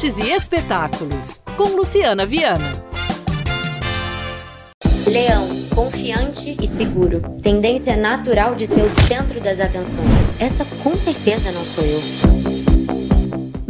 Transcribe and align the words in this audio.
artes 0.00 0.16
e 0.16 0.30
espetáculos, 0.30 1.38
com 1.58 1.76
Luciana 1.76 2.24
Viana. 2.24 2.72
Leão, 5.06 5.46
confiante 5.74 6.56
e 6.58 6.66
seguro. 6.66 7.20
Tendência 7.42 7.98
natural 7.98 8.54
de 8.54 8.66
ser 8.66 8.82
o 8.82 8.90
centro 9.06 9.40
das 9.40 9.60
atenções. 9.60 10.30
Essa 10.38 10.64
com 10.82 10.96
certeza 10.96 11.52
não 11.52 11.64
sou 11.64 11.84
eu. 11.84 12.59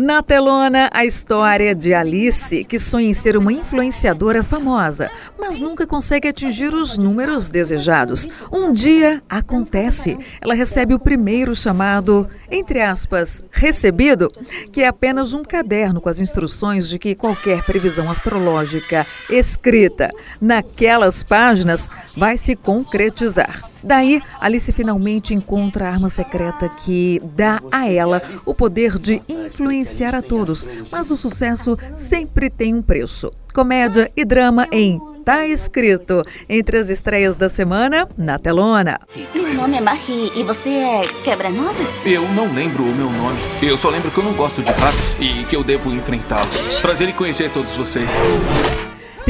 Na 0.03 0.23
telona, 0.23 0.89
a 0.95 1.05
história 1.05 1.75
de 1.75 1.93
Alice, 1.93 2.65
que 2.65 2.79
sonha 2.79 3.11
em 3.11 3.13
ser 3.13 3.37
uma 3.37 3.53
influenciadora 3.53 4.43
famosa, 4.43 5.11
mas 5.39 5.61
nunca 5.61 5.87
consegue 5.87 6.27
atingir 6.27 6.73
os 6.73 6.97
números 6.97 7.51
desejados. 7.51 8.27
Um 8.51 8.73
dia 8.73 9.23
acontece. 9.29 10.17
Ela 10.41 10.55
recebe 10.55 10.95
o 10.95 10.99
primeiro 10.99 11.55
chamado, 11.55 12.27
entre 12.51 12.81
aspas, 12.81 13.45
recebido, 13.53 14.29
que 14.73 14.85
é 14.85 14.87
apenas 14.87 15.35
um 15.35 15.45
caderno 15.45 16.01
com 16.01 16.09
as 16.09 16.19
instruções 16.19 16.89
de 16.89 16.99
que 16.99 17.15
qualquer 17.15 17.63
previsão 17.67 18.11
astrológica 18.11 19.07
escrita 19.29 20.11
naquelas 20.41 21.23
páginas 21.23 21.91
vai 22.17 22.39
se 22.39 22.57
concretizar. 22.57 23.70
Daí, 23.83 24.23
Alice 24.41 24.73
finalmente 24.73 25.35
encontra 25.35 25.87
a 25.87 25.93
arma 25.93 26.09
secreta 26.09 26.69
que 26.69 27.21
dá 27.35 27.61
a 27.71 27.89
ela 27.89 28.23
o 28.45 28.55
poder 28.55 28.99
de 28.99 29.21
influenciar 29.29 30.15
a 30.15 30.23
todos. 30.23 30.67
Mas 30.91 31.11
o 31.11 31.17
sucesso 31.17 31.79
sempre 31.95 32.51
tem 32.51 32.75
um 32.75 32.83
preço. 32.83 33.31
Comédia 33.53 34.11
e 34.17 34.25
drama 34.25 34.67
em 34.71 35.01
Tá 35.25 35.47
Escrito, 35.47 36.25
entre 36.49 36.79
as 36.79 36.89
estreias 36.89 37.37
da 37.37 37.49
semana, 37.49 38.09
na 38.17 38.39
telona. 38.39 38.99
Meu 39.35 39.53
nome 39.55 39.77
é 39.77 39.81
Marie 39.81 40.33
e 40.35 40.43
você 40.43 40.71
é 40.71 41.03
quebra-nozes? 41.23 41.87
Eu 42.05 42.27
não 42.33 42.53
lembro 42.53 42.83
o 42.83 42.95
meu 42.95 43.11
nome. 43.11 43.39
Eu 43.63 43.77
só 43.77 43.91
lembro 43.91 44.11
que 44.11 44.19
eu 44.19 44.25
não 44.25 44.33
gosto 44.33 44.63
de 44.63 44.73
ratos 44.73 45.17
e 45.21 45.45
que 45.45 45.55
eu 45.55 45.63
devo 45.63 45.93
enfrentá-los. 45.93 46.81
Prazer 46.81 47.09
em 47.09 47.13
conhecer 47.13 47.51
todos 47.53 47.77
vocês. 47.77 48.11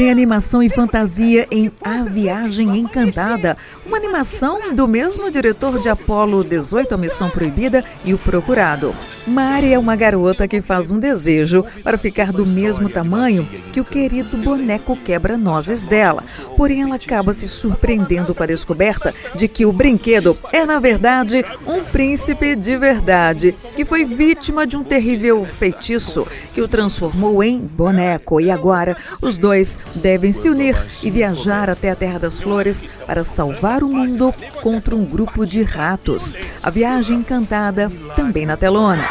Tem 0.01 0.09
animação 0.09 0.63
e 0.63 0.67
fantasia 0.67 1.47
em 1.51 1.71
A 1.79 2.01
Viagem 2.01 2.75
Encantada, 2.75 3.55
uma 3.85 3.97
animação 3.97 4.73
do 4.73 4.87
mesmo 4.87 5.29
diretor 5.29 5.79
de 5.79 5.89
Apolo 5.89 6.43
18, 6.43 6.95
A 6.95 6.97
Missão 6.97 7.29
Proibida 7.29 7.85
e 8.03 8.11
O 8.11 8.17
Procurado. 8.17 8.95
Mari 9.27 9.71
é 9.71 9.77
uma 9.77 9.95
garota 9.95 10.47
que 10.47 10.59
faz 10.59 10.89
um 10.89 10.97
desejo 10.97 11.63
para 11.83 11.99
ficar 11.99 12.31
do 12.31 12.43
mesmo 12.43 12.89
tamanho 12.89 13.47
que 13.71 13.79
o 13.79 13.85
querido 13.85 14.35
boneco 14.37 14.97
quebra-nozes 14.97 15.83
dela. 15.83 16.23
Porém, 16.57 16.81
ela 16.81 16.95
acaba 16.95 17.31
se 17.31 17.47
surpreendendo 17.47 18.33
com 18.33 18.41
a 18.41 18.47
descoberta 18.47 19.13
de 19.35 19.47
que 19.47 19.67
o 19.67 19.71
brinquedo 19.71 20.35
é, 20.51 20.65
na 20.65 20.79
verdade, 20.79 21.45
um 21.67 21.83
príncipe 21.83 22.55
de 22.55 22.75
verdade, 22.75 23.51
que 23.75 23.85
foi 23.85 24.03
vítima 24.03 24.65
de 24.65 24.75
um 24.75 24.83
terrível 24.83 25.45
feitiço 25.45 26.25
que 26.51 26.61
o 26.61 26.67
transformou 26.67 27.43
em 27.43 27.59
boneco. 27.59 28.41
E 28.41 28.49
agora, 28.49 28.97
os 29.21 29.37
dois 29.37 29.77
devem 29.95 30.31
se 30.33 30.49
unir 30.49 30.75
e 31.01 31.09
viajar 31.09 31.69
até 31.69 31.91
a 31.91 31.95
Terra 31.95 32.19
das 32.19 32.39
Flores 32.39 32.85
para 33.05 33.23
salvar 33.23 33.83
o 33.83 33.87
mundo 33.87 34.33
contra 34.61 34.95
um 34.95 35.05
grupo 35.05 35.45
de 35.45 35.63
ratos. 35.63 36.35
A 36.61 36.69
viagem 36.69 37.17
encantada 37.17 37.89
também 38.15 38.45
na 38.45 38.57
telona. 38.57 39.03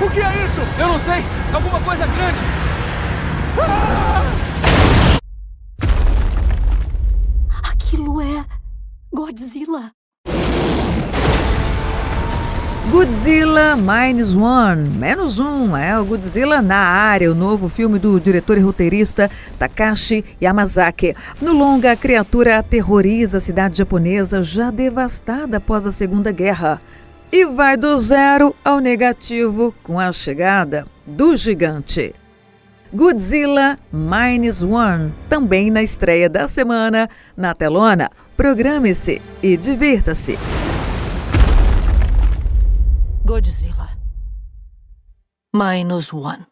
O 0.00 0.10
que 0.10 0.20
é 0.20 0.44
isso? 0.44 0.60
Eu 0.78 0.88
não 0.88 0.98
sei. 0.98 1.24
Alguma 1.54 1.80
coisa 1.80 2.06
grande. 2.06 2.38
Aquilo 7.62 8.20
é 8.20 8.44
Godzilla. 9.12 9.92
Godzilla 12.94 13.76
Minus 13.76 14.36
One, 14.36 14.88
menos 14.88 15.40
um, 15.40 15.76
é 15.76 15.98
o 15.98 16.04
Godzilla 16.04 16.62
na 16.62 16.76
área, 16.76 17.30
o 17.30 17.34
novo 17.34 17.68
filme 17.68 17.98
do 17.98 18.20
diretor 18.20 18.56
e 18.56 18.60
roteirista 18.60 19.28
Takashi 19.58 20.24
Yamazaki. 20.40 21.12
No 21.42 21.52
longa, 21.52 21.90
a 21.90 21.96
criatura 21.96 22.56
aterroriza 22.56 23.38
a 23.38 23.40
cidade 23.40 23.78
japonesa 23.78 24.44
já 24.44 24.70
devastada 24.70 25.56
após 25.56 25.88
a 25.88 25.90
Segunda 25.90 26.30
Guerra 26.30 26.80
e 27.32 27.44
vai 27.44 27.76
do 27.76 27.98
zero 27.98 28.54
ao 28.64 28.78
negativo 28.78 29.74
com 29.82 29.98
a 29.98 30.12
chegada 30.12 30.86
do 31.04 31.36
gigante. 31.36 32.14
Godzilla 32.92 33.76
Minus 33.92 34.62
One, 34.62 35.12
também 35.28 35.68
na 35.68 35.82
estreia 35.82 36.28
da 36.28 36.46
semana 36.46 37.10
na 37.36 37.56
telona. 37.56 38.08
Programe-se 38.36 39.20
e 39.42 39.56
divirta-se. 39.56 40.38
Godzilla 43.26 43.88
Minus 45.52 46.12
One. 46.12 46.46